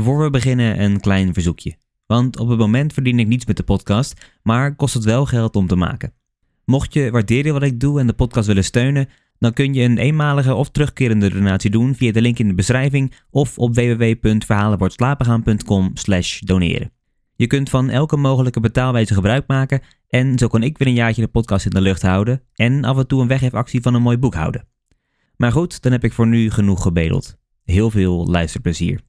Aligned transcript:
Voor 0.00 0.22
we 0.22 0.30
beginnen 0.30 0.82
een 0.82 1.00
klein 1.00 1.32
verzoekje. 1.32 1.76
Want 2.06 2.38
op 2.38 2.48
het 2.48 2.58
moment 2.58 2.92
verdien 2.92 3.18
ik 3.18 3.26
niets 3.26 3.46
met 3.46 3.56
de 3.56 3.62
podcast, 3.62 4.30
maar 4.42 4.76
kost 4.76 4.94
het 4.94 5.04
wel 5.04 5.26
geld 5.26 5.56
om 5.56 5.66
te 5.66 5.76
maken. 5.76 6.12
Mocht 6.64 6.92
je 6.92 7.10
waarderen 7.10 7.52
wat 7.52 7.62
ik 7.62 7.80
doe 7.80 8.00
en 8.00 8.06
de 8.06 8.12
podcast 8.12 8.46
willen 8.46 8.64
steunen, 8.64 9.08
dan 9.38 9.52
kun 9.52 9.74
je 9.74 9.82
een 9.82 9.98
eenmalige 9.98 10.54
of 10.54 10.70
terugkerende 10.70 11.30
donatie 11.30 11.70
doen 11.70 11.94
via 11.94 12.12
de 12.12 12.20
link 12.20 12.38
in 12.38 12.48
de 12.48 12.54
beschrijving 12.54 13.14
of 13.30 13.58
op 13.58 13.74
www.verhalenwoordslapengaan.com 13.74 15.92
doneren. 16.40 16.92
Je 17.36 17.46
kunt 17.46 17.70
van 17.70 17.90
elke 17.90 18.16
mogelijke 18.16 18.60
betaalwijze 18.60 19.14
gebruik 19.14 19.46
maken 19.46 19.80
en 20.08 20.38
zo 20.38 20.48
kan 20.48 20.62
ik 20.62 20.78
weer 20.78 20.88
een 20.88 20.94
jaartje 20.94 21.22
de 21.22 21.28
podcast 21.28 21.64
in 21.64 21.70
de 21.70 21.80
lucht 21.80 22.02
houden 22.02 22.42
en 22.54 22.84
af 22.84 22.98
en 22.98 23.06
toe 23.06 23.22
een 23.22 23.28
weggeefactie 23.28 23.80
van 23.80 23.94
een 23.94 24.02
mooi 24.02 24.18
boek 24.18 24.34
houden. 24.34 24.66
Maar 25.36 25.52
goed, 25.52 25.82
dan 25.82 25.92
heb 25.92 26.04
ik 26.04 26.12
voor 26.12 26.26
nu 26.26 26.50
genoeg 26.50 26.82
gebedeld. 26.82 27.36
Heel 27.64 27.90
veel 27.90 28.26
luisterplezier. 28.26 29.06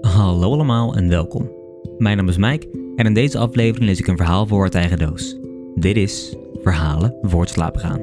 Hallo 0.00 0.52
allemaal 0.52 0.94
en 0.94 1.08
welkom. 1.08 1.50
Mijn 1.98 2.16
naam 2.16 2.28
is 2.28 2.36
Mike 2.36 2.66
en 2.96 3.06
in 3.06 3.14
deze 3.14 3.38
aflevering 3.38 3.84
lees 3.84 3.98
ik 3.98 4.06
een 4.06 4.16
verhaal 4.16 4.46
voor 4.46 4.64
het 4.64 4.74
eigen 4.74 4.98
doos. 4.98 5.38
Dit 5.74 5.96
is 5.96 6.36
Verhalen 6.62 7.14
voor 7.22 7.40
het 7.40 7.50
slapen 7.50 7.80
gaan. 7.80 8.00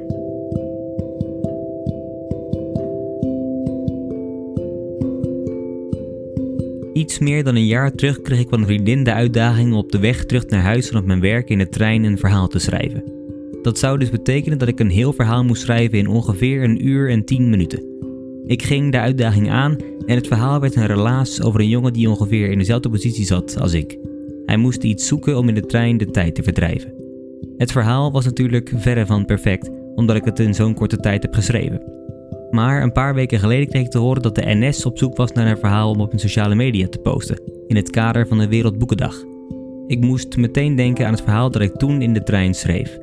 Iets 6.92 7.18
meer 7.18 7.44
dan 7.44 7.56
een 7.56 7.66
jaar 7.66 7.92
terug 7.92 8.20
kreeg 8.22 8.40
ik 8.40 8.48
van 8.48 8.60
een 8.60 8.66
vriendin 8.66 9.04
de 9.04 9.12
uitdaging 9.12 9.72
om 9.72 9.78
op 9.78 9.92
de 9.92 9.98
weg 9.98 10.24
terug 10.24 10.46
naar 10.46 10.62
huis 10.62 10.88
vanaf 10.88 11.04
mijn 11.04 11.20
werk 11.20 11.48
in 11.48 11.58
de 11.58 11.68
trein 11.68 12.04
een 12.04 12.18
verhaal 12.18 12.48
te 12.48 12.58
schrijven. 12.58 13.04
Dat 13.66 13.78
zou 13.78 13.98
dus 13.98 14.10
betekenen 14.10 14.58
dat 14.58 14.68
ik 14.68 14.80
een 14.80 14.90
heel 14.90 15.12
verhaal 15.12 15.44
moest 15.44 15.62
schrijven 15.62 15.98
in 15.98 16.08
ongeveer 16.08 16.62
een 16.62 16.86
uur 16.86 17.10
en 17.10 17.24
tien 17.24 17.50
minuten. 17.50 17.84
Ik 18.44 18.62
ging 18.62 18.92
de 18.92 18.98
uitdaging 18.98 19.50
aan 19.50 19.76
en 20.06 20.14
het 20.16 20.26
verhaal 20.26 20.60
werd 20.60 20.76
een 20.76 20.86
relaas 20.86 21.42
over 21.42 21.60
een 21.60 21.68
jongen 21.68 21.92
die 21.92 22.10
ongeveer 22.10 22.50
in 22.50 22.58
dezelfde 22.58 22.90
positie 22.90 23.24
zat 23.24 23.60
als 23.60 23.72
ik. 23.72 23.98
Hij 24.44 24.56
moest 24.56 24.82
iets 24.82 25.06
zoeken 25.06 25.38
om 25.38 25.48
in 25.48 25.54
de 25.54 25.66
trein 25.66 25.96
de 25.96 26.10
tijd 26.10 26.34
te 26.34 26.42
verdrijven. 26.42 26.94
Het 27.56 27.72
verhaal 27.72 28.12
was 28.12 28.24
natuurlijk 28.24 28.72
verre 28.76 29.06
van 29.06 29.24
perfect, 29.24 29.70
omdat 29.94 30.16
ik 30.16 30.24
het 30.24 30.38
in 30.38 30.54
zo'n 30.54 30.74
korte 30.74 30.96
tijd 30.96 31.22
heb 31.22 31.34
geschreven. 31.34 31.82
Maar 32.50 32.82
een 32.82 32.92
paar 32.92 33.14
weken 33.14 33.38
geleden 33.38 33.68
kreeg 33.68 33.84
ik 33.84 33.90
te 33.90 33.98
horen 33.98 34.22
dat 34.22 34.34
de 34.34 34.44
NS 34.44 34.84
op 34.84 34.98
zoek 34.98 35.16
was 35.16 35.32
naar 35.32 35.46
een 35.46 35.58
verhaal 35.58 35.90
om 35.90 36.00
op 36.00 36.10
hun 36.10 36.20
sociale 36.20 36.54
media 36.54 36.88
te 36.88 36.98
posten, 36.98 37.40
in 37.66 37.76
het 37.76 37.90
kader 37.90 38.26
van 38.26 38.38
de 38.38 38.48
Wereldboekendag. 38.48 39.24
Ik 39.86 40.00
moest 40.00 40.36
meteen 40.36 40.76
denken 40.76 41.06
aan 41.06 41.12
het 41.12 41.22
verhaal 41.22 41.50
dat 41.50 41.62
ik 41.62 41.76
toen 41.76 42.02
in 42.02 42.12
de 42.12 42.22
trein 42.22 42.54
schreef. 42.54 42.98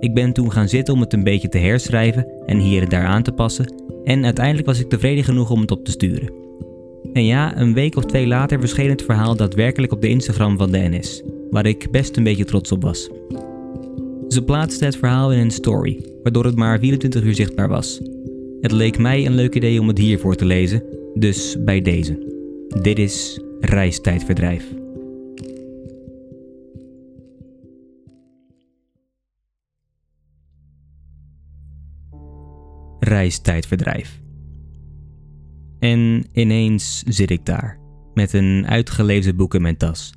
Ik 0.00 0.14
ben 0.14 0.32
toen 0.32 0.52
gaan 0.52 0.68
zitten 0.68 0.94
om 0.94 1.00
het 1.00 1.12
een 1.12 1.24
beetje 1.24 1.48
te 1.48 1.58
herschrijven 1.58 2.26
en 2.46 2.58
hier 2.58 2.82
en 2.82 2.88
daar 2.88 3.06
aan 3.06 3.22
te 3.22 3.32
passen, 3.32 3.74
en 4.04 4.24
uiteindelijk 4.24 4.66
was 4.66 4.80
ik 4.80 4.88
tevreden 4.88 5.24
genoeg 5.24 5.50
om 5.50 5.60
het 5.60 5.70
op 5.70 5.84
te 5.84 5.90
sturen. 5.90 6.32
En 7.12 7.24
ja, 7.24 7.58
een 7.58 7.74
week 7.74 7.96
of 7.96 8.04
twee 8.04 8.26
later 8.26 8.60
verscheen 8.60 8.90
het 8.90 9.02
verhaal 9.02 9.36
daadwerkelijk 9.36 9.92
op 9.92 10.00
de 10.00 10.08
Instagram 10.08 10.58
van 10.58 10.70
de 10.70 10.78
NS, 10.78 11.22
waar 11.50 11.66
ik 11.66 11.90
best 11.90 12.16
een 12.16 12.24
beetje 12.24 12.44
trots 12.44 12.72
op 12.72 12.82
was. 12.82 13.10
Ze 14.28 14.42
plaatste 14.44 14.84
het 14.84 14.96
verhaal 14.96 15.32
in 15.32 15.38
een 15.38 15.50
story, 15.50 16.04
waardoor 16.22 16.44
het 16.44 16.56
maar 16.56 16.78
24 16.78 17.22
uur 17.22 17.34
zichtbaar 17.34 17.68
was. 17.68 18.00
Het 18.60 18.72
leek 18.72 18.98
mij 18.98 19.26
een 19.26 19.34
leuk 19.34 19.54
idee 19.54 19.80
om 19.80 19.88
het 19.88 19.98
hiervoor 19.98 20.34
te 20.34 20.44
lezen, 20.44 20.82
dus 21.14 21.56
bij 21.60 21.80
deze. 21.80 22.18
Dit 22.82 22.98
is 22.98 23.40
Reistijdverdrijf. 23.60 24.79
Reistijdverdrijf. 33.00 34.20
En 35.78 36.26
ineens 36.32 37.02
zit 37.06 37.30
ik 37.30 37.46
daar, 37.46 37.78
met 38.14 38.32
een 38.32 38.66
uitgelezen 38.66 39.36
boek 39.36 39.54
in 39.54 39.62
mijn 39.62 39.76
tas. 39.76 40.12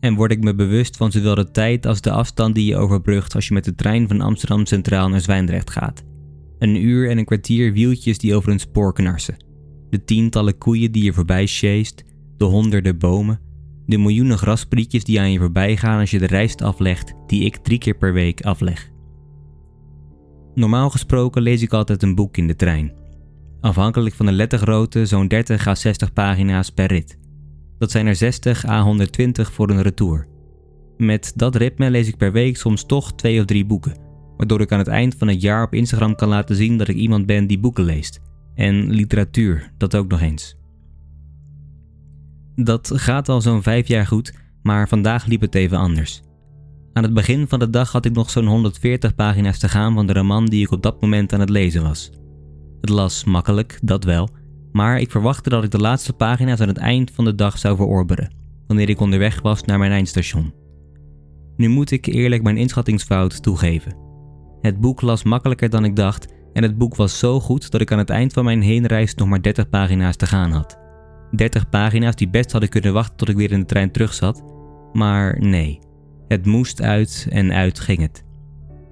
En 0.00 0.14
word 0.14 0.30
ik 0.30 0.42
me 0.42 0.54
bewust 0.54 0.96
van 0.96 1.12
zowel 1.12 1.34
de 1.34 1.50
tijd 1.50 1.86
als 1.86 2.00
de 2.00 2.10
afstand 2.10 2.54
die 2.54 2.64
je 2.64 2.76
overbrugt 2.76 3.34
als 3.34 3.48
je 3.48 3.54
met 3.54 3.64
de 3.64 3.74
trein 3.74 4.08
van 4.08 4.20
Amsterdam 4.20 4.66
Centraal 4.66 5.08
naar 5.08 5.20
Zwijndrecht 5.20 5.70
gaat. 5.70 6.04
Een 6.58 6.82
uur 6.84 7.10
en 7.10 7.18
een 7.18 7.24
kwartier 7.24 7.72
wieltjes 7.72 8.18
die 8.18 8.34
over 8.34 8.52
een 8.52 8.58
spoor 8.58 8.92
knarsen. 8.92 9.44
De 9.90 10.04
tientallen 10.04 10.58
koeien 10.58 10.92
die 10.92 11.04
je 11.04 11.12
voorbij 11.12 11.46
sjeest, 11.46 12.04
de 12.36 12.44
honderden 12.44 12.98
bomen, 12.98 13.40
de 13.86 13.98
miljoenen 13.98 14.38
grasprietjes 14.38 15.04
die 15.04 15.20
aan 15.20 15.32
je 15.32 15.38
voorbij 15.38 15.76
gaan 15.76 16.00
als 16.00 16.10
je 16.10 16.18
de 16.18 16.26
reis 16.26 16.56
aflegt 16.56 17.12
die 17.26 17.44
ik 17.44 17.56
drie 17.56 17.78
keer 17.78 17.96
per 17.96 18.12
week 18.12 18.40
afleg. 18.40 18.90
Normaal 20.58 20.90
gesproken 20.90 21.42
lees 21.42 21.62
ik 21.62 21.72
altijd 21.72 22.02
een 22.02 22.14
boek 22.14 22.36
in 22.36 22.46
de 22.46 22.56
trein. 22.56 22.92
Afhankelijk 23.60 24.14
van 24.14 24.26
de 24.26 24.32
lettergrootte 24.32 25.06
zo'n 25.06 25.28
30 25.28 25.66
à 25.66 25.74
60 25.74 26.12
pagina's 26.12 26.70
per 26.70 26.86
rit. 26.86 27.18
Dat 27.78 27.90
zijn 27.90 28.06
er 28.06 28.16
60 28.16 28.66
à 28.66 28.82
120 28.82 29.52
voor 29.52 29.70
een 29.70 29.82
retour. 29.82 30.26
Met 30.96 31.32
dat 31.36 31.56
ritme 31.56 31.90
lees 31.90 32.08
ik 32.08 32.16
per 32.16 32.32
week 32.32 32.56
soms 32.56 32.86
toch 32.86 33.14
twee 33.14 33.38
of 33.40 33.44
drie 33.44 33.64
boeken, 33.66 33.96
waardoor 34.36 34.60
ik 34.60 34.72
aan 34.72 34.78
het 34.78 34.88
eind 34.88 35.14
van 35.18 35.28
het 35.28 35.40
jaar 35.40 35.62
op 35.62 35.74
Instagram 35.74 36.14
kan 36.14 36.28
laten 36.28 36.56
zien 36.56 36.78
dat 36.78 36.88
ik 36.88 36.96
iemand 36.96 37.26
ben 37.26 37.46
die 37.46 37.58
boeken 37.58 37.84
leest. 37.84 38.20
En 38.54 38.90
literatuur, 38.90 39.72
dat 39.76 39.96
ook 39.96 40.08
nog 40.08 40.20
eens. 40.20 40.56
Dat 42.54 42.92
gaat 42.94 43.28
al 43.28 43.40
zo'n 43.40 43.62
vijf 43.62 43.88
jaar 43.88 44.06
goed, 44.06 44.34
maar 44.62 44.88
vandaag 44.88 45.26
liep 45.26 45.40
het 45.40 45.54
even 45.54 45.78
anders. 45.78 46.22
Aan 46.92 47.02
het 47.02 47.14
begin 47.14 47.48
van 47.48 47.58
de 47.58 47.70
dag 47.70 47.92
had 47.92 48.04
ik 48.04 48.12
nog 48.12 48.30
zo'n 48.30 48.46
140 48.46 49.14
pagina's 49.14 49.58
te 49.58 49.68
gaan 49.68 49.94
van 49.94 50.06
de 50.06 50.12
roman 50.12 50.46
die 50.46 50.64
ik 50.64 50.70
op 50.70 50.82
dat 50.82 51.00
moment 51.00 51.32
aan 51.32 51.40
het 51.40 51.50
lezen 51.50 51.82
was. 51.82 52.10
Het 52.80 52.90
las 52.90 53.24
makkelijk, 53.24 53.78
dat 53.82 54.04
wel, 54.04 54.28
maar 54.72 55.00
ik 55.00 55.10
verwachtte 55.10 55.50
dat 55.50 55.64
ik 55.64 55.70
de 55.70 55.78
laatste 55.78 56.12
pagina's 56.12 56.60
aan 56.60 56.68
het 56.68 56.76
eind 56.76 57.10
van 57.10 57.24
de 57.24 57.34
dag 57.34 57.58
zou 57.58 57.76
verorberen, 57.76 58.34
wanneer 58.66 58.88
ik 58.88 59.00
onderweg 59.00 59.40
was 59.42 59.62
naar 59.62 59.78
mijn 59.78 59.92
eindstation. 59.92 60.52
Nu 61.56 61.68
moet 61.68 61.90
ik 61.90 62.06
eerlijk 62.06 62.42
mijn 62.42 62.56
inschattingsfout 62.56 63.42
toegeven. 63.42 63.96
Het 64.60 64.80
boek 64.80 65.00
las 65.00 65.22
makkelijker 65.22 65.70
dan 65.70 65.84
ik 65.84 65.96
dacht 65.96 66.32
en 66.52 66.62
het 66.62 66.78
boek 66.78 66.96
was 66.96 67.18
zo 67.18 67.40
goed 67.40 67.70
dat 67.70 67.80
ik 67.80 67.92
aan 67.92 67.98
het 67.98 68.10
eind 68.10 68.32
van 68.32 68.44
mijn 68.44 68.62
heenreis 68.62 69.14
nog 69.14 69.28
maar 69.28 69.42
30 69.42 69.68
pagina's 69.68 70.16
te 70.16 70.26
gaan 70.26 70.50
had. 70.50 70.78
30 71.30 71.68
pagina's 71.68 72.14
die 72.14 72.30
best 72.30 72.52
hadden 72.52 72.70
kunnen 72.70 72.92
wachten 72.92 73.16
tot 73.16 73.28
ik 73.28 73.36
weer 73.36 73.52
in 73.52 73.60
de 73.60 73.66
trein 73.66 73.90
terug 73.90 74.14
zat, 74.14 74.44
maar 74.92 75.40
nee. 75.40 75.78
Het 76.28 76.46
moest 76.46 76.82
uit 76.82 77.26
en 77.30 77.52
uit 77.52 77.80
ging 77.80 78.00
het. 78.00 78.24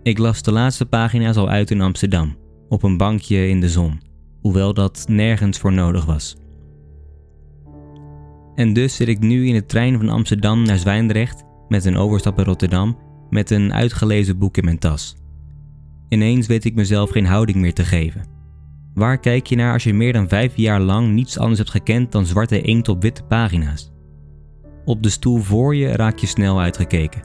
Ik 0.02 0.18
las 0.18 0.42
de 0.42 0.52
laatste 0.52 0.86
pagina's 0.86 1.36
al 1.36 1.48
uit 1.48 1.70
in 1.70 1.80
Amsterdam, 1.80 2.36
op 2.68 2.82
een 2.82 2.96
bankje 2.96 3.48
in 3.48 3.60
de 3.60 3.68
zon, 3.68 4.00
hoewel 4.40 4.74
dat 4.74 5.04
nergens 5.08 5.58
voor 5.58 5.72
nodig 5.72 6.04
was. 6.04 6.36
En 8.54 8.72
dus 8.72 8.96
zit 8.96 9.08
ik 9.08 9.18
nu 9.18 9.46
in 9.46 9.54
de 9.54 9.66
trein 9.66 9.96
van 9.96 10.08
Amsterdam 10.08 10.62
naar 10.62 10.78
Zwijndrecht 10.78 11.44
met 11.68 11.84
een 11.84 11.96
overstap 11.96 12.38
in 12.38 12.44
Rotterdam 12.44 12.98
met 13.30 13.50
een 13.50 13.72
uitgelezen 13.72 14.38
boek 14.38 14.56
in 14.56 14.64
mijn 14.64 14.78
tas. 14.78 15.16
Ineens 16.08 16.46
weet 16.46 16.64
ik 16.64 16.74
mezelf 16.74 17.10
geen 17.10 17.26
houding 17.26 17.58
meer 17.58 17.74
te 17.74 17.84
geven. 17.84 18.26
Waar 18.94 19.18
kijk 19.18 19.46
je 19.46 19.56
naar 19.56 19.72
als 19.72 19.84
je 19.84 19.94
meer 19.94 20.12
dan 20.12 20.28
vijf 20.28 20.56
jaar 20.56 20.80
lang 20.80 21.12
niets 21.12 21.38
anders 21.38 21.58
hebt 21.58 21.70
gekend 21.70 22.12
dan 22.12 22.26
zwarte 22.26 22.60
inkt 22.60 22.88
op 22.88 23.02
witte 23.02 23.22
pagina's? 23.22 23.92
Op 24.86 25.02
de 25.02 25.08
stoel 25.08 25.38
voor 25.38 25.74
je 25.74 25.92
raak 25.92 26.18
je 26.18 26.26
snel 26.26 26.60
uitgekeken. 26.60 27.22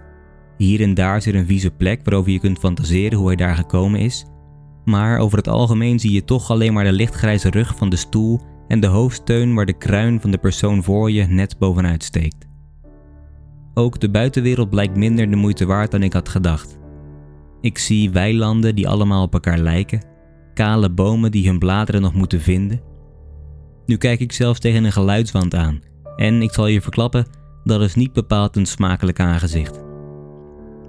Hier 0.58 0.82
en 0.82 0.94
daar 0.94 1.22
zit 1.22 1.34
een 1.34 1.46
vieze 1.46 1.72
plek 1.72 2.00
waarover 2.04 2.32
je 2.32 2.40
kunt 2.40 2.60
fantaseren 2.60 3.18
hoe 3.18 3.28
hij 3.28 3.36
daar 3.36 3.56
gekomen 3.56 4.00
is. 4.00 4.26
Maar 4.86 5.20
over 5.20 5.38
het 5.38 5.48
algemeen 5.48 6.00
zie 6.00 6.12
je 6.12 6.24
toch 6.24 6.52
alleen 6.52 6.74
maar 6.74 6.84
de 6.84 6.92
lichtgrijze 6.92 7.50
rug 7.50 7.76
van 7.78 7.90
de 7.90 7.96
stoel 7.96 8.40
en 8.68 8.80
de 8.80 8.88
hoofdsteun 8.88 9.54
waar 9.54 9.66
de 9.66 9.78
kruin 9.78 10.22
van 10.22 10.32
de 10.32 10.38
persoon 10.38 10.84
voor 10.84 11.12
je 11.12 11.24
net 11.24 11.58
bovenuit 11.58 12.04
steekt. 12.04 12.48
Ook 13.74 14.00
de 14.00 14.10
buitenwereld 14.10 14.70
blijkt 14.70 14.96
minder 14.96 15.30
de 15.30 15.36
moeite 15.36 15.66
waard 15.66 15.92
dan 15.92 16.04
ik 16.04 16.14
had 16.14 16.30
gedacht. 16.30 16.80
Ik 17.62 17.78
zie 17.78 18.12
weilanden 18.12 18.76
die 18.76 18.88
allemaal 18.88 19.24
op 19.24 19.34
elkaar 19.34 19.58
lijken, 19.58 20.06
kale 20.54 20.90
bomen 20.90 21.32
die 21.32 21.48
hun 21.48 21.60
bladeren 21.60 22.02
nog 22.02 22.14
moeten 22.14 22.42
vinden. 22.42 22.82
Nu 23.86 23.98
kijk 23.98 24.20
ik 24.20 24.32
zelfs 24.32 24.60
tegen 24.60 24.84
een 24.84 24.92
geluidswand 24.92 25.56
aan 25.56 25.80
en 26.16 26.42
ik 26.42 26.54
zal 26.54 26.68
je 26.68 26.82
verklappen, 26.82 27.26
dat 27.64 27.82
is 27.82 27.96
niet 27.96 28.14
bepaald 28.14 28.56
een 28.56 28.66
smakelijk 28.66 29.20
aangezicht. 29.20 29.84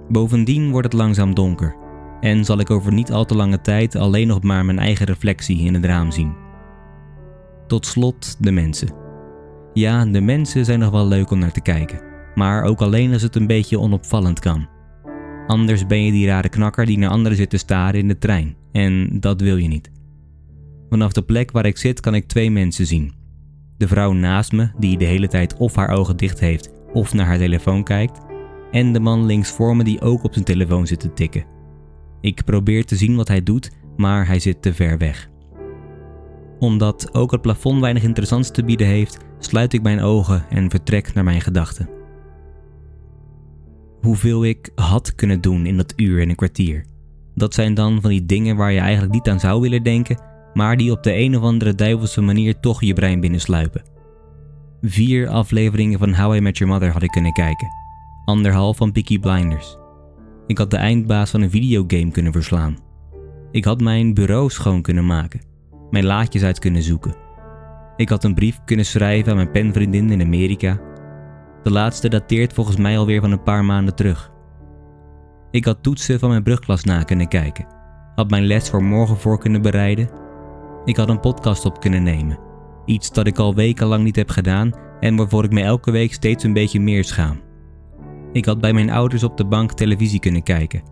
Bovendien 0.09 0.71
wordt 0.71 0.91
het 0.91 1.01
langzaam 1.01 1.33
donker 1.33 1.75
en 2.19 2.45
zal 2.45 2.59
ik 2.59 2.69
over 2.69 2.93
niet 2.93 3.11
al 3.11 3.25
te 3.25 3.35
lange 3.35 3.61
tijd 3.61 3.95
alleen 3.95 4.27
nog 4.27 4.43
maar 4.43 4.65
mijn 4.65 4.79
eigen 4.79 5.05
reflectie 5.05 5.59
in 5.59 5.73
het 5.73 5.85
raam 5.85 6.11
zien. 6.11 6.35
Tot 7.67 7.85
slot 7.85 8.35
de 8.39 8.51
mensen. 8.51 8.89
Ja, 9.73 10.05
de 10.05 10.21
mensen 10.21 10.65
zijn 10.65 10.79
nog 10.79 10.91
wel 10.91 11.07
leuk 11.07 11.31
om 11.31 11.39
naar 11.39 11.51
te 11.51 11.61
kijken, 11.61 12.01
maar 12.35 12.63
ook 12.63 12.81
alleen 12.81 13.13
als 13.13 13.21
het 13.21 13.35
een 13.35 13.47
beetje 13.47 13.79
onopvallend 13.79 14.39
kan. 14.39 14.67
Anders 15.47 15.87
ben 15.87 16.03
je 16.03 16.11
die 16.11 16.27
rare 16.27 16.49
knakker 16.49 16.85
die 16.85 16.97
naar 16.97 17.09
anderen 17.09 17.37
zit 17.37 17.49
te 17.49 17.57
staren 17.57 17.99
in 17.99 18.07
de 18.07 18.17
trein, 18.17 18.55
en 18.71 19.19
dat 19.19 19.41
wil 19.41 19.57
je 19.57 19.67
niet. 19.67 19.91
Vanaf 20.89 21.11
de 21.11 21.21
plek 21.21 21.51
waar 21.51 21.65
ik 21.65 21.77
zit 21.77 21.99
kan 21.99 22.15
ik 22.15 22.27
twee 22.27 22.51
mensen 22.51 22.85
zien. 22.85 23.13
De 23.83 23.89
vrouw 23.89 24.13
naast 24.13 24.51
me, 24.51 24.69
die 24.77 24.97
de 24.97 25.05
hele 25.05 25.27
tijd 25.27 25.57
of 25.57 25.75
haar 25.75 25.89
ogen 25.89 26.17
dicht 26.17 26.39
heeft 26.39 26.69
of 26.93 27.13
naar 27.13 27.25
haar 27.25 27.37
telefoon 27.37 27.83
kijkt, 27.83 28.19
en 28.71 28.93
de 28.93 28.99
man 28.99 29.25
links 29.25 29.51
voor 29.51 29.75
me 29.75 29.83
die 29.83 30.01
ook 30.01 30.23
op 30.23 30.33
zijn 30.33 30.45
telefoon 30.45 30.87
zit 30.87 30.99
te 30.99 31.13
tikken. 31.13 31.45
Ik 32.21 32.43
probeer 32.45 32.85
te 32.85 32.95
zien 32.95 33.15
wat 33.15 33.27
hij 33.27 33.43
doet, 33.43 33.71
maar 33.97 34.27
hij 34.27 34.39
zit 34.39 34.61
te 34.61 34.73
ver 34.73 34.97
weg. 34.97 35.29
Omdat 36.59 37.13
ook 37.13 37.31
het 37.31 37.41
plafond 37.41 37.81
weinig 37.81 38.03
interessants 38.03 38.51
te 38.51 38.63
bieden 38.63 38.87
heeft, 38.87 39.17
sluit 39.39 39.73
ik 39.73 39.81
mijn 39.81 40.01
ogen 40.01 40.45
en 40.49 40.69
vertrek 40.69 41.13
naar 41.13 41.23
mijn 41.23 41.41
gedachten. 41.41 41.89
Hoeveel 44.01 44.45
ik 44.45 44.71
had 44.75 45.15
kunnen 45.15 45.41
doen 45.41 45.65
in 45.65 45.77
dat 45.77 45.93
uur 45.95 46.21
en 46.21 46.29
een 46.29 46.35
kwartier. 46.35 46.85
Dat 47.35 47.53
zijn 47.53 47.73
dan 47.73 48.01
van 48.01 48.09
die 48.09 48.25
dingen 48.25 48.55
waar 48.55 48.71
je 48.71 48.79
eigenlijk 48.79 49.13
niet 49.13 49.29
aan 49.29 49.39
zou 49.39 49.61
willen 49.61 49.83
denken, 49.83 50.17
maar 50.53 50.77
die 50.77 50.91
op 50.91 51.03
de 51.03 51.13
een 51.13 51.37
of 51.37 51.43
andere 51.43 51.75
duivelse 51.75 52.21
manier 52.21 52.59
toch 52.59 52.81
je 52.81 52.93
brein 52.93 53.19
binnensluipen. 53.19 53.83
Vier 54.81 55.27
afleveringen 55.27 55.99
van 55.99 56.13
How 56.13 56.35
I 56.35 56.39
Met 56.39 56.57
Your 56.57 56.73
Mother 56.73 56.91
had 56.91 57.03
ik 57.03 57.11
kunnen 57.11 57.33
kijken. 57.33 57.67
Anderhalf 58.25 58.77
van 58.77 58.91
Peaky 58.91 59.19
Blinders. 59.19 59.77
Ik 60.47 60.57
had 60.57 60.71
de 60.71 60.77
eindbaas 60.77 61.29
van 61.29 61.41
een 61.41 61.49
videogame 61.49 62.11
kunnen 62.11 62.31
verslaan. 62.31 62.77
Ik 63.51 63.65
had 63.65 63.81
mijn 63.81 64.13
bureau 64.13 64.49
schoon 64.49 64.81
kunnen 64.81 65.05
maken. 65.05 65.41
Mijn 65.89 66.05
laadjes 66.05 66.43
uit 66.43 66.59
kunnen 66.59 66.81
zoeken. 66.81 67.15
Ik 67.95 68.09
had 68.09 68.23
een 68.23 68.33
brief 68.33 68.59
kunnen 68.65 68.85
schrijven 68.85 69.29
aan 69.31 69.37
mijn 69.37 69.51
penvriendin 69.51 70.11
in 70.11 70.21
Amerika. 70.21 70.79
De 71.63 71.71
laatste 71.71 72.09
dateert 72.09 72.53
volgens 72.53 72.77
mij 72.77 72.97
alweer 72.97 73.21
van 73.21 73.31
een 73.31 73.43
paar 73.43 73.65
maanden 73.65 73.95
terug. 73.95 74.31
Ik 75.51 75.65
had 75.65 75.83
toetsen 75.83 76.19
van 76.19 76.29
mijn 76.29 76.43
brugklas 76.43 76.83
na 76.83 77.03
kunnen 77.03 77.27
kijken. 77.27 77.67
Had 78.15 78.29
mijn 78.29 78.45
les 78.45 78.69
voor 78.69 78.83
morgen 78.83 79.17
voor 79.17 79.37
kunnen 79.39 79.61
bereiden. 79.61 80.09
Ik 80.85 80.97
had 80.97 81.09
een 81.09 81.19
podcast 81.19 81.65
op 81.65 81.79
kunnen 81.79 82.03
nemen. 82.03 82.39
Iets 82.85 83.11
dat 83.11 83.27
ik 83.27 83.37
al 83.37 83.55
wekenlang 83.55 84.03
niet 84.03 84.15
heb 84.15 84.29
gedaan 84.29 84.71
en 84.99 85.15
waarvoor 85.15 85.43
ik 85.43 85.51
me 85.51 85.61
elke 85.61 85.91
week 85.91 86.13
steeds 86.13 86.43
een 86.43 86.53
beetje 86.53 86.79
meer 86.79 87.03
schaam. 87.03 87.41
Ik 88.31 88.45
had 88.45 88.61
bij 88.61 88.73
mijn 88.73 88.89
ouders 88.89 89.23
op 89.23 89.37
de 89.37 89.45
bank 89.45 89.73
televisie 89.73 90.19
kunnen 90.19 90.43
kijken. 90.43 90.83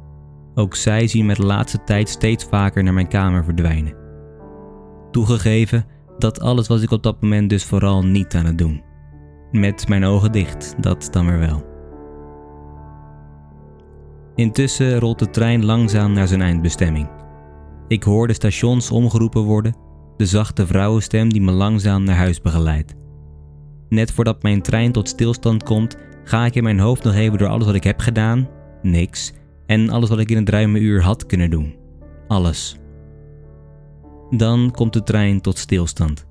Ook 0.55 0.75
zij 0.75 1.07
zien 1.07 1.25
me 1.25 1.33
de 1.33 1.45
laatste 1.45 1.83
tijd 1.83 2.09
steeds 2.09 2.43
vaker 2.43 2.83
naar 2.83 2.93
mijn 2.93 3.07
kamer 3.07 3.43
verdwijnen. 3.43 3.95
Toegegeven, 5.11 5.85
dat 6.17 6.39
alles 6.39 6.67
was 6.67 6.81
ik 6.81 6.91
op 6.91 7.03
dat 7.03 7.21
moment 7.21 7.49
dus 7.49 7.63
vooral 7.63 8.05
niet 8.05 8.35
aan 8.35 8.45
het 8.45 8.57
doen. 8.57 8.83
Met 9.51 9.87
mijn 9.87 10.03
ogen 10.03 10.31
dicht, 10.31 10.75
dat 10.77 11.07
dan 11.11 11.25
weer 11.25 11.39
wel. 11.39 11.69
Intussen 14.35 14.99
rolt 14.99 15.19
de 15.19 15.29
trein 15.29 15.65
langzaam 15.65 16.13
naar 16.13 16.27
zijn 16.27 16.41
eindbestemming. 16.41 17.09
Ik 17.91 18.03
hoor 18.03 18.27
de 18.27 18.33
stations 18.33 18.91
omgeroepen 18.91 19.41
worden, 19.41 19.75
de 20.17 20.25
zachte 20.25 20.67
vrouwenstem 20.67 21.29
die 21.29 21.41
me 21.41 21.51
langzaam 21.51 22.03
naar 22.03 22.15
huis 22.15 22.41
begeleidt. 22.41 22.95
Net 23.89 24.11
voordat 24.11 24.43
mijn 24.43 24.61
trein 24.61 24.91
tot 24.91 25.07
stilstand 25.09 25.63
komt, 25.63 25.97
ga 26.23 26.45
ik 26.45 26.55
in 26.55 26.63
mijn 26.63 26.79
hoofd 26.79 27.03
nog 27.03 27.13
even 27.13 27.37
door 27.37 27.47
alles 27.47 27.65
wat 27.65 27.75
ik 27.75 27.83
heb 27.83 27.99
gedaan, 27.99 28.49
niks, 28.81 29.33
en 29.65 29.89
alles 29.89 30.09
wat 30.09 30.19
ik 30.19 30.31
in 30.31 30.37
een 30.37 30.49
ruime 30.49 30.79
uur 30.79 31.01
had 31.01 31.25
kunnen 31.25 31.49
doen. 31.49 31.75
Alles. 32.27 32.79
Dan 34.29 34.71
komt 34.71 34.93
de 34.93 35.03
trein 35.03 35.41
tot 35.41 35.57
stilstand. 35.57 36.25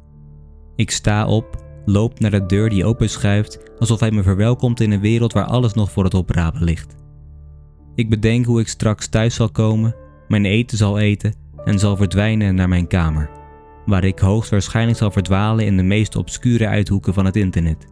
Ik 0.76 0.90
sta 0.90 1.26
op, 1.26 1.64
loop 1.84 2.20
naar 2.20 2.30
de 2.30 2.46
deur 2.46 2.68
die 2.68 2.84
openschuift, 2.84 3.58
alsof 3.78 4.00
hij 4.00 4.10
me 4.10 4.22
verwelkomt 4.22 4.80
in 4.80 4.90
een 4.90 5.00
wereld 5.00 5.32
waar 5.32 5.46
alles 5.46 5.72
nog 5.72 5.90
voor 5.90 6.04
het 6.04 6.14
oprapen 6.14 6.64
ligt. 6.64 6.96
Ik 7.94 8.10
bedenk 8.10 8.46
hoe 8.46 8.60
ik 8.60 8.68
straks 8.68 9.08
thuis 9.08 9.34
zal 9.34 9.50
komen, 9.50 9.94
mijn 10.28 10.44
eten 10.44 10.78
zal 10.78 10.98
eten 10.98 11.40
en 11.64 11.78
zal 11.78 11.96
verdwijnen 11.96 12.54
naar 12.54 12.68
mijn 12.68 12.86
kamer, 12.86 13.30
waar 13.86 14.04
ik 14.04 14.18
hoogstwaarschijnlijk 14.18 14.98
zal 14.98 15.10
verdwalen 15.10 15.66
in 15.66 15.76
de 15.76 15.82
meest 15.82 16.16
obscure 16.16 16.68
uithoeken 16.68 17.14
van 17.14 17.24
het 17.24 17.36
internet. 17.36 17.86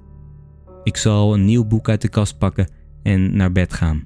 Ik 0.83 0.97
zal 0.97 1.35
een 1.35 1.45
nieuw 1.45 1.65
boek 1.65 1.89
uit 1.89 2.01
de 2.01 2.09
kast 2.09 2.39
pakken 2.39 2.69
en 3.03 3.37
naar 3.37 3.53
bed 3.53 3.73
gaan. 3.73 4.05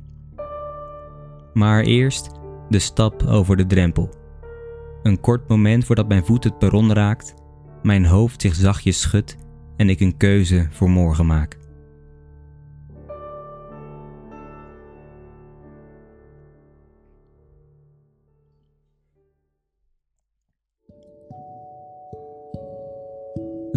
Maar 1.52 1.82
eerst 1.82 2.30
de 2.68 2.78
stap 2.78 3.22
over 3.22 3.56
de 3.56 3.66
drempel. 3.66 4.10
Een 5.02 5.20
kort 5.20 5.48
moment 5.48 5.84
voordat 5.84 6.08
mijn 6.08 6.24
voet 6.24 6.44
het 6.44 6.58
perron 6.58 6.92
raakt, 6.92 7.34
mijn 7.82 8.06
hoofd 8.06 8.40
zich 8.40 8.54
zachtjes 8.54 9.00
schudt 9.00 9.36
en 9.76 9.88
ik 9.88 10.00
een 10.00 10.16
keuze 10.16 10.66
voor 10.70 10.90
morgen 10.90 11.26
maak. 11.26 11.58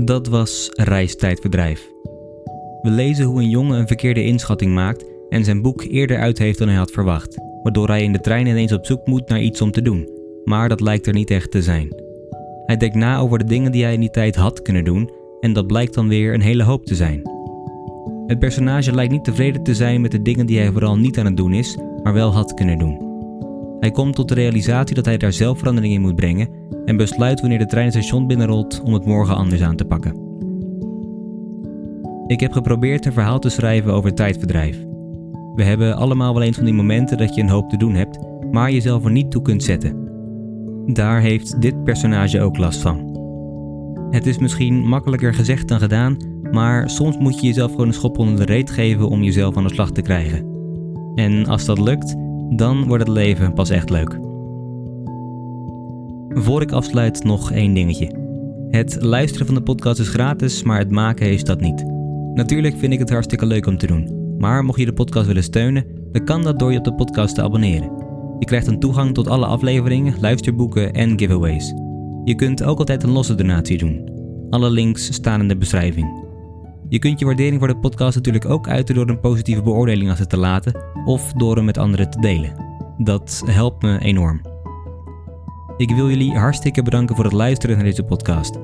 Dat 0.04 0.28
was 0.28 0.70
reistijdverdrijf. 0.74 1.90
We 2.82 2.90
lezen 2.90 3.26
hoe 3.26 3.42
een 3.42 3.50
jongen 3.50 3.80
een 3.80 3.88
verkeerde 3.88 4.24
inschatting 4.24 4.74
maakt 4.74 5.06
en 5.30 5.44
zijn 5.44 5.62
boek 5.62 5.84
eerder 5.84 6.18
uit 6.18 6.38
heeft 6.38 6.58
dan 6.58 6.68
hij 6.68 6.78
had 6.78 6.92
verwacht, 6.92 7.42
waardoor 7.64 7.88
hij 7.88 8.04
in 8.04 8.12
de 8.12 8.20
trein 8.20 8.48
ineens 8.48 8.72
op 8.72 8.86
zoek 8.86 9.08
moet 9.08 9.30
naar 9.30 9.42
iets 9.42 9.62
om 9.62 9.72
te 9.72 9.82
doen, 9.82 10.10
maar 10.44 10.70
dat 10.70 10.82
lijkt 10.82 11.08
er 11.08 11.14
niet 11.14 11.32
echt 11.32 11.52
te 11.52 11.62
zijn. 11.62 11.88
Hij 12.66 12.78
denkt 12.78 12.96
na 12.96 13.18
over 13.18 13.38
de 13.38 13.46
dingen 13.46 13.72
die 13.72 13.84
hij 13.84 13.94
in 13.94 14.00
die 14.00 14.10
tijd 14.10 14.36
had 14.36 14.62
kunnen 14.62 14.84
doen 14.84 15.12
en 15.40 15.54
dat 15.54 15.68
blijkt 15.68 15.94
dan 15.94 16.08
weer 16.08 16.34
een 16.34 16.42
hele 16.42 16.64
hoop 16.64 16.86
te 16.86 16.96
zijn. 16.96 17.22
Het 18.28 18.40
personage 18.40 18.94
lijkt 18.96 19.12
niet 19.12 19.24
tevreden 19.24 19.64
te 19.64 19.76
zijn 19.76 20.02
met 20.02 20.12
de 20.12 20.22
dingen 20.22 20.46
die 20.46 20.60
hij 20.60 20.72
vooral 20.72 20.98
niet 20.98 21.20
aan 21.20 21.26
het 21.26 21.38
doen 21.38 21.54
is, 21.54 21.78
maar 22.04 22.14
wel 22.14 22.34
had 22.34 22.54
kunnen 22.54 22.78
doen. 22.78 23.05
Hij 23.86 23.94
komt 23.94 24.16
tot 24.16 24.28
de 24.28 24.34
realisatie 24.34 24.96
dat 24.96 25.06
hij 25.06 25.18
daar 25.18 25.34
zelf 25.34 25.58
verandering 25.58 25.94
in 25.94 26.02
moet 26.02 26.16
brengen 26.16 26.50
en 26.86 26.98
besluit 26.98 27.40
wanneer 27.40 27.60
de 27.60 27.66
trein 27.66 27.86
het 27.86 27.94
station 27.94 28.28
binnenrolt 28.28 28.82
om 28.82 28.94
het 28.94 29.06
morgen 29.06 29.36
anders 29.36 29.62
aan 29.62 29.76
te 29.76 29.86
pakken. 29.86 30.16
Ik 32.28 32.40
heb 32.40 32.52
geprobeerd 32.52 33.06
een 33.06 33.14
verhaal 33.14 33.40
te 33.40 33.50
schrijven 33.50 33.94
over 33.94 34.14
tijdverdrijf. 34.14 34.84
We 35.56 35.64
hebben 35.64 35.96
allemaal 35.96 36.34
wel 36.34 36.44
eens 36.44 36.56
van 36.56 36.66
die 36.66 36.74
momenten 36.74 37.18
dat 37.18 37.36
je 37.36 37.42
een 37.42 37.50
hoop 37.50 37.70
te 37.70 37.78
doen 37.78 37.94
hebt, 37.94 38.20
maar 38.52 38.72
jezelf 38.72 39.06
er 39.06 39.12
niet 39.12 39.32
toe 39.32 39.42
kunt 39.42 39.64
zetten. 39.64 40.10
Daar 40.86 41.22
heeft 41.22 41.62
dit 41.62 41.84
personage 41.84 42.42
ook 42.42 42.58
last 42.58 42.82
van. 42.82 43.18
Het 44.10 44.26
is 44.26 44.38
misschien 44.38 44.88
makkelijker 44.88 45.34
gezegd 45.34 45.68
dan 45.68 45.80
gedaan, 45.80 46.18
maar 46.52 46.90
soms 46.90 47.18
moet 47.18 47.40
je 47.40 47.48
jezelf 47.48 47.72
gewoon 47.72 47.88
een 47.88 47.94
schop 47.94 48.18
onder 48.18 48.36
de 48.36 48.54
reet 48.54 48.72
geven 48.72 49.10
om 49.10 49.24
jezelf 49.24 49.58
aan 49.58 49.68
de 49.68 49.74
slag 49.74 49.92
te 49.92 50.02
krijgen. 50.02 50.54
En 51.16 51.48
als 51.48 51.66
dat 51.66 51.80
lukt, 51.80 52.16
dan 52.50 52.88
wordt 52.88 53.08
het 53.08 53.16
leven 53.16 53.54
pas 53.54 53.70
echt 53.70 53.90
leuk. 53.90 54.20
Voor 56.30 56.62
ik 56.62 56.72
afsluit 56.72 57.24
nog 57.24 57.52
één 57.52 57.74
dingetje. 57.74 58.24
Het 58.70 58.98
luisteren 59.02 59.46
van 59.46 59.56
de 59.56 59.62
podcast 59.62 60.00
is 60.00 60.08
gratis, 60.08 60.64
maar 60.64 60.80
het 60.80 60.92
maken 60.92 61.32
is 61.32 61.44
dat 61.44 61.60
niet. 61.60 61.86
Natuurlijk 62.34 62.78
vind 62.78 62.94
ik 62.94 63.00
het 63.00 63.10
hartstikke 63.10 63.46
leuk 63.46 63.66
om 63.66 63.78
te 63.78 63.88
doen. 63.88 64.36
Maar 64.38 64.64
mocht 64.64 64.80
je 64.80 64.86
de 64.86 64.94
podcast 64.94 65.28
willen 65.28 65.44
steunen, 65.44 65.86
dan 66.12 66.26
kan 66.26 66.44
dat 66.44 66.60
door 66.60 66.72
je 66.72 66.78
op 66.78 66.84
de 66.84 66.94
podcast 66.94 67.36
te 67.36 67.42
abonneren. 67.42 67.92
Je 68.40 68.46
krijgt 68.46 68.68
een 68.68 68.80
toegang 68.80 69.14
tot 69.14 69.28
alle 69.28 69.46
afleveringen, 69.46 70.20
luisterboeken 70.20 70.94
en 70.94 71.20
giveaways. 71.20 71.74
Je 72.24 72.36
kunt 72.36 72.64
ook 72.64 72.80
altijd 72.80 73.04
een 73.04 73.12
losse 73.12 73.36
donatie 73.36 73.78
doen. 73.78 74.10
Alle 74.50 74.70
links 74.70 75.14
staan 75.14 75.42
in 75.42 75.48
de 75.48 75.58
beschrijving. 75.58 76.24
Je 76.90 77.00
kunt 77.00 77.20
je 77.20 77.26
waardering 77.26 77.60
voor 77.60 77.68
de 77.68 77.78
podcast 77.78 78.16
natuurlijk 78.16 78.50
ook 78.50 78.68
uiten 78.68 78.96
door 78.96 79.10
een 79.10 79.20
positieve 79.20 79.62
beoordeling 79.62 80.10
achter 80.10 80.28
te 80.28 80.38
laten 80.38 80.95
of 81.06 81.34
door 81.34 81.56
hem 81.56 81.66
met 81.66 81.78
anderen 81.78 82.10
te 82.10 82.20
delen. 82.20 82.56
Dat 82.98 83.44
helpt 83.46 83.82
me 83.82 84.00
enorm. 84.00 84.42
Ik 85.78 85.92
wil 85.92 86.10
jullie 86.10 86.38
hartstikke 86.38 86.84
bedanken 86.84 87.16
voor 87.16 87.24
het 87.24 87.34
luisteren 87.34 87.76
naar 87.76 87.86
deze 87.86 88.04
podcast. 88.04 88.60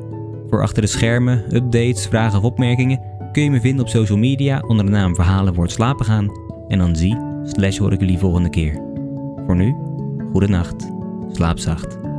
Voor 0.50 0.62
achter 0.62 0.82
de 0.82 0.88
schermen, 0.88 1.56
updates, 1.56 2.08
vragen 2.08 2.40
of 2.40 2.46
opmerkingen 2.46 3.02
kun 3.32 3.44
je 3.44 3.52
me 3.52 3.62
vinden 3.62 3.86
op 3.86 3.92
social 3.92 4.18
media 4.18 4.64
onder 4.68 4.86
de 4.86 4.92
naam 4.92 5.16
Verhalen 5.16 5.54
voor 5.54 5.64
het 5.64 5.74
slapen 5.74 6.06
gaan. 6.06 6.32
En 6.68 6.78
dan 6.78 6.96
zie, 6.96 7.18
slash 7.44 7.78
hoor 7.78 7.94
ik 7.94 8.00
jullie 8.00 8.18
volgende 8.18 8.50
keer. 8.50 8.82
Voor 9.46 9.56
nu, 9.56 9.76
goede 10.32 10.48
nacht, 10.48 10.92
slaap 11.32 11.60
zacht. 11.60 12.11